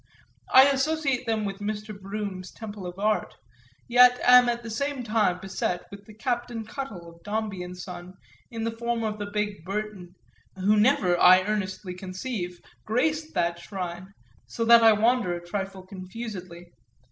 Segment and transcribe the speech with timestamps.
[0.51, 1.93] I associate them with Mr.
[1.95, 3.35] Brougham's temple of the art,
[3.87, 8.15] yet am at the same time beset with the Captain Cuttle of Dombey and Son
[8.49, 10.15] in the form of the big Burton,
[10.55, 14.15] who never, I earnestly conceive, graced that shrine,
[14.47, 16.71] so that I wander a trifle confusedly.